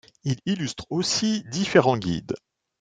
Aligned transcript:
Il 0.23 0.37
illustre 0.47 0.87
aussi 0.89 1.43
différents 1.51 1.95
guides. 1.99 2.33